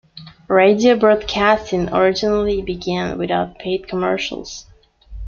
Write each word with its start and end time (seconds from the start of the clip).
Radio 0.47 0.97
broadcasting 0.97 1.87
originally 1.93 2.59
began 2.63 3.19
without 3.19 3.59
paid 3.59 3.87
commercials. 3.87 4.65